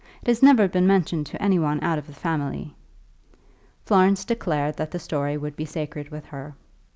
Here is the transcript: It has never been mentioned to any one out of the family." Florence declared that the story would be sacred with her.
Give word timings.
It 0.23 0.27
has 0.29 0.41
never 0.41 0.67
been 0.67 0.87
mentioned 0.87 1.27
to 1.27 1.39
any 1.39 1.59
one 1.59 1.79
out 1.83 1.99
of 1.99 2.07
the 2.07 2.13
family." 2.13 2.73
Florence 3.85 4.25
declared 4.25 4.75
that 4.77 4.89
the 4.89 4.97
story 4.97 5.37
would 5.37 5.55
be 5.55 5.65
sacred 5.65 6.09
with 6.09 6.25
her. 6.25 6.55